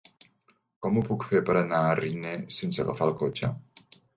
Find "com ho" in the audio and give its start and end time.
0.85-1.03